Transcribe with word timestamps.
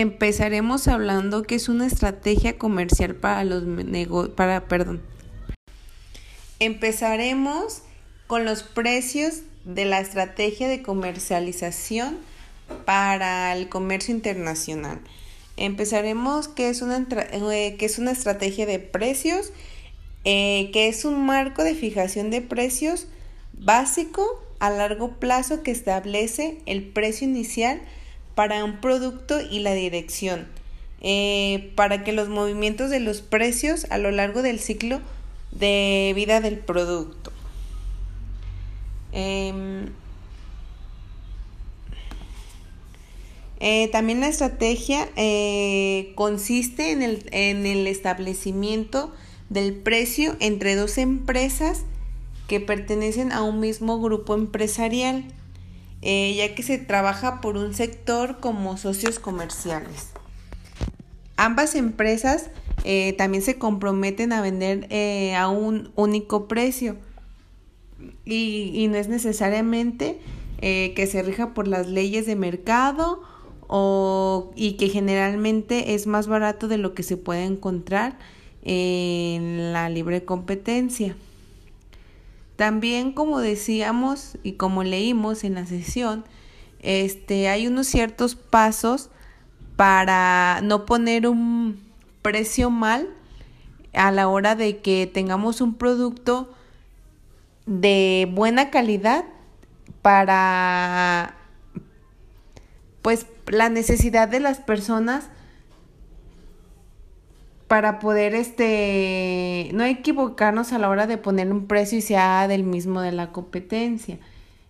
Empezaremos 0.00 0.86
hablando 0.86 1.42
que 1.42 1.56
es 1.56 1.68
una 1.68 1.84
estrategia 1.84 2.56
comercial 2.56 3.16
para 3.16 3.42
los 3.42 3.64
negocios, 3.64 4.32
para, 4.36 4.68
perdón. 4.68 5.02
Empezaremos 6.60 7.82
con 8.28 8.44
los 8.44 8.62
precios 8.62 9.40
de 9.64 9.86
la 9.86 9.98
estrategia 9.98 10.68
de 10.68 10.82
comercialización 10.82 12.16
para 12.84 13.52
el 13.56 13.68
comercio 13.68 14.14
internacional. 14.14 15.00
Empezaremos 15.56 16.46
que 16.46 16.68
es 16.68 16.80
una, 16.80 17.04
eh, 17.32 17.74
que 17.76 17.84
es 17.84 17.98
una 17.98 18.12
estrategia 18.12 18.66
de 18.66 18.78
precios, 18.78 19.52
eh, 20.22 20.70
que 20.72 20.86
es 20.86 21.04
un 21.04 21.26
marco 21.26 21.64
de 21.64 21.74
fijación 21.74 22.30
de 22.30 22.40
precios 22.40 23.08
básico 23.52 24.24
a 24.60 24.70
largo 24.70 25.18
plazo 25.18 25.64
que 25.64 25.72
establece 25.72 26.58
el 26.66 26.84
precio 26.84 27.26
inicial 27.26 27.80
para 28.38 28.64
un 28.64 28.80
producto 28.80 29.40
y 29.40 29.58
la 29.58 29.74
dirección, 29.74 30.46
eh, 31.00 31.72
para 31.74 32.04
que 32.04 32.12
los 32.12 32.28
movimientos 32.28 32.88
de 32.88 33.00
los 33.00 33.20
precios 33.20 33.88
a 33.90 33.98
lo 33.98 34.12
largo 34.12 34.42
del 34.42 34.60
ciclo 34.60 35.00
de 35.50 36.12
vida 36.14 36.40
del 36.40 36.60
producto. 36.60 37.32
Em, 39.10 39.88
eh, 43.58 43.88
también 43.88 44.20
la 44.20 44.28
estrategia 44.28 45.08
eh, 45.16 46.12
consiste 46.14 46.92
en 46.92 47.02
el, 47.02 47.26
en 47.32 47.66
el 47.66 47.88
establecimiento 47.88 49.12
del 49.50 49.74
precio 49.74 50.36
entre 50.38 50.76
dos 50.76 50.96
empresas 50.98 51.82
que 52.46 52.60
pertenecen 52.60 53.32
a 53.32 53.42
un 53.42 53.58
mismo 53.58 54.00
grupo 54.00 54.36
empresarial. 54.36 55.24
Eh, 56.00 56.34
ya 56.36 56.54
que 56.54 56.62
se 56.62 56.78
trabaja 56.78 57.40
por 57.40 57.56
un 57.56 57.74
sector 57.74 58.38
como 58.38 58.76
socios 58.76 59.18
comerciales. 59.18 60.10
Ambas 61.36 61.74
empresas 61.74 62.50
eh, 62.84 63.14
también 63.14 63.42
se 63.42 63.58
comprometen 63.58 64.32
a 64.32 64.40
vender 64.40 64.86
eh, 64.90 65.34
a 65.34 65.48
un 65.48 65.90
único 65.96 66.46
precio 66.46 66.96
y, 68.24 68.86
no 68.90 68.96
es 68.96 69.08
necesariamente 69.08 70.20
que 70.60 71.08
se 71.08 71.22
rija 71.22 71.54
por 71.54 71.68
las 71.68 71.86
leyes 71.86 72.26
de 72.26 72.34
mercado 72.34 73.22
o, 73.68 74.50
y 74.56 74.72
que 74.72 74.88
generalmente 74.88 75.94
es 75.94 76.08
más 76.08 76.26
barato 76.26 76.66
de 76.66 76.78
lo 76.78 76.94
que 76.94 77.04
se 77.04 77.16
puede 77.16 77.44
encontrar 77.44 78.18
en 78.62 79.72
la 79.72 79.88
libre 79.88 80.24
competencia. 80.24 81.14
También, 82.58 83.12
como 83.12 83.38
decíamos 83.38 84.36
y 84.42 84.54
como 84.54 84.82
leímos 84.82 85.44
en 85.44 85.54
la 85.54 85.64
sesión, 85.64 86.24
este, 86.80 87.48
hay 87.48 87.68
unos 87.68 87.86
ciertos 87.86 88.34
pasos 88.34 89.10
para 89.76 90.58
no 90.64 90.84
poner 90.84 91.28
un 91.28 91.80
precio 92.20 92.68
mal 92.68 93.10
a 93.94 94.10
la 94.10 94.26
hora 94.26 94.56
de 94.56 94.78
que 94.78 95.06
tengamos 95.06 95.60
un 95.60 95.74
producto 95.74 96.52
de 97.66 98.28
buena 98.34 98.70
calidad 98.70 99.24
para 100.02 101.36
pues 103.02 103.26
la 103.46 103.68
necesidad 103.68 104.26
de 104.26 104.40
las 104.40 104.58
personas 104.58 105.30
para 107.68 107.98
poder 107.98 108.34
este 108.34 109.70
no 109.74 109.84
equivocarnos 109.84 110.72
a 110.72 110.78
la 110.78 110.88
hora 110.88 111.06
de 111.06 111.18
poner 111.18 111.52
un 111.52 111.66
precio 111.66 111.98
y 111.98 112.00
sea 112.02 112.48
del 112.48 112.64
mismo 112.64 113.02
de 113.02 113.12
la 113.12 113.30
competencia. 113.30 114.18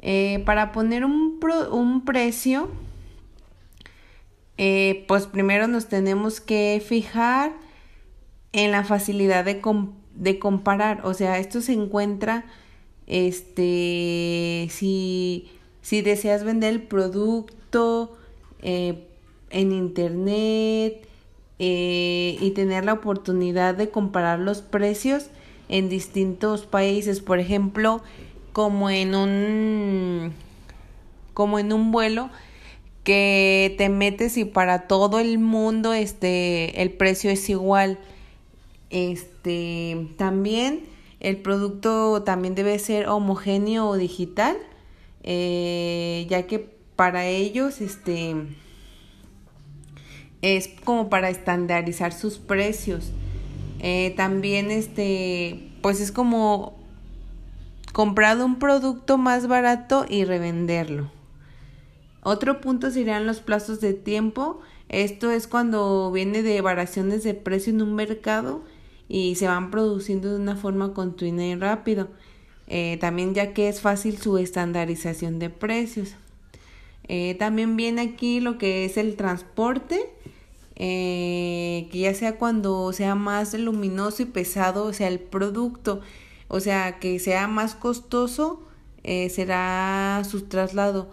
Eh, 0.00 0.42
para 0.44 0.72
poner 0.72 1.04
un, 1.04 1.38
un 1.70 2.04
precio, 2.04 2.70
eh, 4.58 5.04
pues 5.08 5.26
primero 5.26 5.68
nos 5.68 5.88
tenemos 5.88 6.40
que 6.40 6.82
fijar 6.84 7.52
en 8.52 8.72
la 8.72 8.82
facilidad 8.84 9.44
de, 9.44 9.62
de 10.14 10.38
comparar. 10.38 11.00
O 11.04 11.14
sea, 11.14 11.38
esto 11.38 11.60
se 11.60 11.74
encuentra, 11.74 12.44
este, 13.06 14.68
si, 14.70 15.50
si 15.82 16.02
deseas 16.02 16.44
vender 16.44 16.72
el 16.72 16.82
producto 16.82 18.16
eh, 18.62 19.06
en 19.50 19.72
internet, 19.72 21.06
eh, 21.62 22.38
y 22.40 22.52
tener 22.52 22.86
la 22.86 22.94
oportunidad 22.94 23.74
de 23.74 23.90
comparar 23.90 24.38
los 24.38 24.62
precios 24.62 25.26
en 25.68 25.90
distintos 25.90 26.64
países, 26.64 27.20
por 27.20 27.38
ejemplo, 27.38 28.00
como 28.54 28.88
en 28.88 29.14
un 29.14 30.32
como 31.34 31.58
en 31.58 31.74
un 31.74 31.92
vuelo 31.92 32.30
que 33.04 33.74
te 33.76 33.90
metes 33.90 34.38
y 34.38 34.46
para 34.46 34.88
todo 34.88 35.20
el 35.20 35.38
mundo 35.38 35.92
este 35.92 36.80
el 36.80 36.92
precio 36.92 37.30
es 37.30 37.50
igual. 37.50 37.98
Este 38.88 40.08
también 40.16 40.84
el 41.20 41.36
producto 41.36 42.22
también 42.22 42.54
debe 42.54 42.78
ser 42.78 43.06
homogéneo 43.06 43.86
o 43.86 43.96
digital, 43.98 44.56
eh, 45.24 46.26
ya 46.30 46.46
que 46.46 46.70
para 46.96 47.26
ellos 47.26 47.82
este 47.82 48.34
es 50.42 50.68
como 50.84 51.10
para 51.10 51.30
estandarizar 51.30 52.12
sus 52.12 52.38
precios. 52.38 53.12
Eh, 53.80 54.14
también 54.16 54.70
este, 54.70 55.70
pues 55.82 56.00
es 56.00 56.12
como 56.12 56.78
comprado 57.92 58.44
un 58.44 58.58
producto 58.58 59.18
más 59.18 59.46
barato 59.46 60.06
y 60.08 60.24
revenderlo. 60.24 61.10
Otro 62.22 62.60
punto 62.60 62.90
serían 62.90 63.26
los 63.26 63.40
plazos 63.40 63.80
de 63.80 63.94
tiempo. 63.94 64.60
Esto 64.88 65.30
es 65.30 65.46
cuando 65.46 66.10
viene 66.12 66.42
de 66.42 66.60
variaciones 66.60 67.22
de 67.22 67.34
precio 67.34 67.72
en 67.72 67.82
un 67.82 67.94
mercado 67.94 68.62
y 69.08 69.36
se 69.36 69.46
van 69.46 69.70
produciendo 69.70 70.30
de 70.30 70.36
una 70.36 70.56
forma 70.56 70.92
continua 70.92 71.44
y 71.44 71.54
rápido. 71.54 72.08
Eh, 72.66 72.98
también 73.00 73.34
ya 73.34 73.52
que 73.52 73.68
es 73.68 73.80
fácil 73.80 74.18
su 74.18 74.38
estandarización 74.38 75.38
de 75.38 75.50
precios. 75.50 76.14
Eh, 77.12 77.34
también 77.34 77.76
viene 77.76 78.02
aquí 78.02 78.38
lo 78.38 78.56
que 78.56 78.84
es 78.84 78.96
el 78.96 79.16
transporte, 79.16 79.98
eh, 80.76 81.88
que 81.90 81.98
ya 81.98 82.14
sea 82.14 82.38
cuando 82.38 82.92
sea 82.92 83.16
más 83.16 83.52
luminoso 83.54 84.22
y 84.22 84.26
pesado, 84.26 84.84
o 84.84 84.92
sea, 84.92 85.08
el 85.08 85.18
producto, 85.18 86.02
o 86.46 86.60
sea, 86.60 87.00
que 87.00 87.18
sea 87.18 87.48
más 87.48 87.74
costoso, 87.74 88.62
eh, 89.02 89.28
será 89.28 90.22
su 90.24 90.42
traslado. 90.42 91.08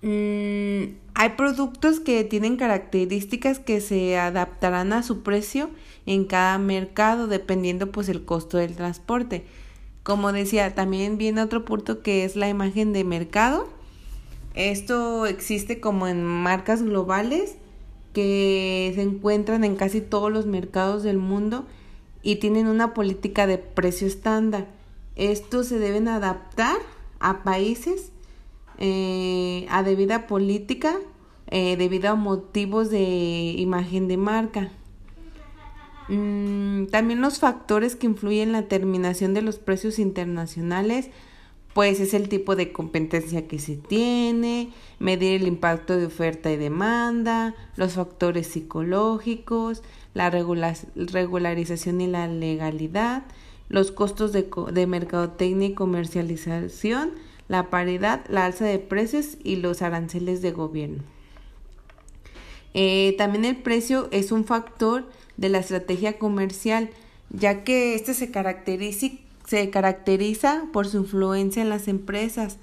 Mm, 0.00 0.96
hay 1.12 1.28
productos 1.36 2.00
que 2.00 2.24
tienen 2.24 2.56
características 2.56 3.58
que 3.58 3.82
se 3.82 4.16
adaptarán 4.18 4.94
a 4.94 5.02
su 5.02 5.22
precio 5.22 5.68
en 6.06 6.24
cada 6.24 6.56
mercado 6.56 7.26
dependiendo 7.26 7.92
pues 7.92 8.08
el 8.08 8.24
costo 8.24 8.56
del 8.56 8.76
transporte. 8.76 9.44
Como 10.04 10.32
decía, 10.32 10.74
también 10.74 11.18
viene 11.18 11.42
otro 11.42 11.66
punto 11.66 12.00
que 12.00 12.24
es 12.24 12.34
la 12.34 12.48
imagen 12.48 12.94
de 12.94 13.04
mercado 13.04 13.68
esto 14.54 15.26
existe 15.26 15.80
como 15.80 16.06
en 16.06 16.24
marcas 16.24 16.82
globales 16.82 17.56
que 18.12 18.92
se 18.94 19.02
encuentran 19.02 19.64
en 19.64 19.76
casi 19.76 20.00
todos 20.00 20.32
los 20.32 20.46
mercados 20.46 21.02
del 21.02 21.18
mundo 21.18 21.66
y 22.22 22.36
tienen 22.36 22.66
una 22.66 22.92
política 22.92 23.46
de 23.46 23.58
precio 23.58 24.06
estándar. 24.06 24.66
Estos 25.16 25.68
se 25.68 25.78
deben 25.78 26.08
adaptar 26.08 26.76
a 27.20 27.42
países 27.42 28.12
eh, 28.78 29.66
a 29.68 29.82
debida 29.82 30.26
política 30.26 30.96
eh, 31.48 31.76
debido 31.76 32.10
a 32.10 32.14
motivos 32.14 32.90
de 32.90 33.54
imagen 33.56 34.08
de 34.08 34.16
marca. 34.16 34.70
Mm, 36.08 36.86
también 36.86 37.20
los 37.20 37.38
factores 37.38 37.94
que 37.94 38.06
influyen 38.06 38.48
en 38.48 38.52
la 38.52 38.62
terminación 38.62 39.32
de 39.32 39.42
los 39.42 39.58
precios 39.58 39.98
internacionales 39.98 41.10
pues 41.72 42.00
es 42.00 42.14
el 42.14 42.28
tipo 42.28 42.56
de 42.56 42.72
competencia 42.72 43.46
que 43.46 43.58
se 43.58 43.76
tiene, 43.76 44.70
medir 44.98 45.40
el 45.40 45.46
impacto 45.46 45.96
de 45.96 46.06
oferta 46.06 46.50
y 46.50 46.56
demanda, 46.56 47.54
los 47.76 47.94
factores 47.94 48.48
psicológicos, 48.48 49.82
la 50.14 50.30
regularización 50.30 52.00
y 52.00 52.08
la 52.08 52.26
legalidad, 52.26 53.22
los 53.68 53.92
costos 53.92 54.32
de, 54.32 54.48
de 54.72 54.86
mercadotecnia 54.86 55.68
y 55.68 55.74
comercialización, 55.74 57.12
la 57.46 57.70
paridad, 57.70 58.24
la 58.28 58.46
alza 58.46 58.64
de 58.64 58.78
precios 58.78 59.36
y 59.44 59.56
los 59.56 59.82
aranceles 59.82 60.42
de 60.42 60.50
gobierno. 60.50 61.02
Eh, 62.74 63.14
también 63.18 63.44
el 63.44 63.56
precio 63.56 64.08
es 64.10 64.32
un 64.32 64.44
factor 64.44 65.08
de 65.36 65.48
la 65.48 65.58
estrategia 65.58 66.18
comercial, 66.18 66.90
ya 67.30 67.64
que 67.64 67.94
este 67.94 68.14
se 68.14 68.30
caracteriza 68.30 69.06
se 69.50 69.68
caracteriza 69.68 70.66
por 70.72 70.86
su 70.86 70.98
influencia 70.98 71.60
en 71.60 71.70
las 71.70 71.88
empresas, 71.88 72.58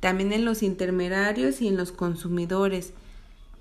también 0.00 0.32
en 0.32 0.46
los 0.46 0.62
intermediarios 0.62 1.60
y 1.60 1.68
en 1.68 1.76
los 1.76 1.92
consumidores. 1.92 2.94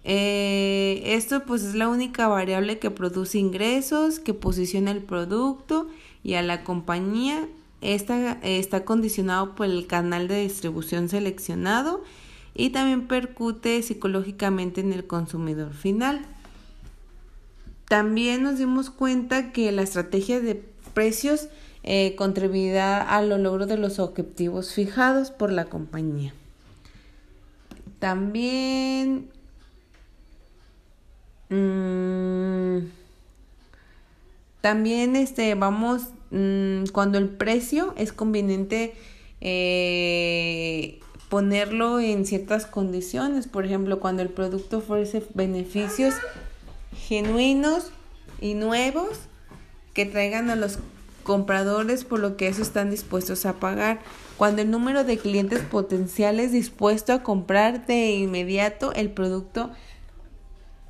Eh, 0.05 1.01
esto 1.03 1.43
pues 1.45 1.63
es 1.63 1.75
la 1.75 1.89
única 1.89 2.29
variable 2.29 2.79
que 2.79 2.89
produce 2.89 3.37
ingresos, 3.37 4.19
que 4.19 4.33
posiciona 4.33 4.91
el 4.91 5.03
producto 5.03 5.89
y 6.23 6.35
a 6.35 6.41
la 6.41 6.63
compañía. 6.63 7.49
Esta 7.81 8.39
está 8.43 8.85
condicionado 8.85 9.55
por 9.55 9.65
el 9.65 9.85
canal 9.85 10.29
de 10.29 10.43
distribución 10.43 11.09
seleccionado 11.09 12.01
y 12.55 12.69
también 12.69 13.07
percute 13.07 13.83
psicológicamente 13.83 14.79
en 14.79 14.93
el 14.93 15.05
consumidor 15.05 15.73
final. 15.73 16.25
También 17.89 18.41
nos 18.41 18.57
dimos 18.57 18.89
cuenta 18.89 19.51
que 19.51 19.69
la 19.73 19.81
estrategia 19.81 20.39
de 20.39 20.63
precios 20.93 21.49
eh, 21.83 22.15
contribuirá 22.15 23.01
a 23.01 23.21
lo 23.21 23.37
logro 23.37 23.65
de 23.65 23.77
los 23.77 23.99
objetivos 23.99 24.73
fijados 24.73 25.31
por 25.31 25.51
la 25.51 25.65
compañía. 25.65 26.33
También 27.99 29.29
mm, 31.49 32.79
también 34.61 35.15
este 35.15 35.55
vamos 35.55 36.09
mm, 36.31 36.85
cuando 36.91 37.17
el 37.17 37.29
precio 37.29 37.93
es 37.97 38.11
conveniente 38.13 38.93
eh, 39.41 40.99
ponerlo 41.29 41.99
en 41.99 42.25
ciertas 42.25 42.65
condiciones, 42.65 43.47
por 43.47 43.65
ejemplo, 43.65 43.99
cuando 43.99 44.21
el 44.21 44.29
producto 44.29 44.79
ofrece 44.79 45.23
beneficios 45.33 46.15
genuinos 46.93 47.91
y 48.41 48.55
nuevos 48.55 49.09
que 49.93 50.05
traigan 50.05 50.49
a 50.49 50.55
los 50.55 50.79
compradores 51.29 52.05
por 52.05 52.19
lo 52.19 52.37
que 52.37 52.47
eso 52.47 52.63
están 52.63 52.89
dispuestos 52.89 53.45
a 53.45 53.59
pagar. 53.59 53.99
Cuando 54.35 54.63
el 54.63 54.71
número 54.71 55.03
de 55.03 55.19
clientes 55.19 55.59
potenciales 55.59 56.51
dispuesto 56.51 57.13
a 57.13 57.21
comprar 57.21 57.85
de 57.85 58.13
inmediato 58.13 58.91
el 58.93 59.11
producto 59.11 59.69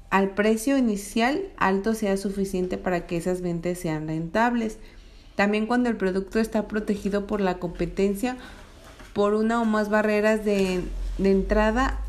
al 0.10 0.30
precio 0.30 0.78
inicial 0.78 1.42
alto 1.58 1.94
sea 1.94 2.16
suficiente 2.16 2.78
para 2.78 3.06
que 3.06 3.18
esas 3.18 3.42
ventas 3.42 3.80
sean 3.80 4.08
rentables. 4.08 4.78
También 5.36 5.68
cuando 5.68 5.90
el 5.90 5.98
producto 5.98 6.40
está 6.40 6.70
protegido 6.70 7.28
por 7.28 7.42
la 7.42 7.60
competencia 7.60 8.38
por 9.12 9.34
una 9.34 9.62
o 9.62 9.66
más 9.66 9.90
barreras 9.90 10.46
de, 10.46 10.86
entrada 11.22 12.00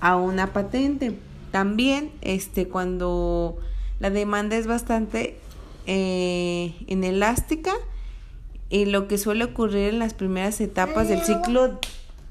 a 0.00 0.14
una 0.14 0.52
patente. 0.52 1.18
También 1.50 2.12
este, 2.20 2.68
cuando 2.68 3.58
la 3.98 4.10
demanda 4.10 4.56
es 4.56 4.68
bastante 4.68 5.40
eh, 5.86 6.74
inelástica 6.86 7.72
y 8.68 8.84
lo 8.86 9.08
que 9.08 9.18
suele 9.18 9.44
ocurrir 9.44 9.90
en 9.90 9.98
las 9.98 10.14
primeras 10.14 10.60
etapas 10.60 11.08
del 11.08 11.22
ciclo 11.22 11.78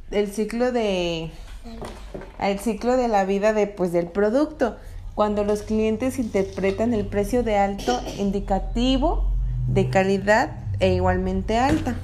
del 0.09 0.31
ciclo 0.31 0.71
de 0.71 1.31
el 2.39 2.59
ciclo 2.59 2.97
de 2.97 3.07
la 3.07 3.25
vida 3.25 3.53
de, 3.53 3.67
pues, 3.67 3.91
del 3.91 4.07
producto. 4.07 4.77
Cuando 5.13 5.43
los 5.43 5.63
clientes 5.63 6.17
interpretan 6.17 6.93
el 6.93 7.05
precio 7.05 7.43
de 7.43 7.57
alto 7.57 7.99
indicativo 8.17 9.31
de 9.67 9.89
calidad 9.89 10.57
e 10.79 10.93
igualmente 10.93 11.57
alta 11.57 11.97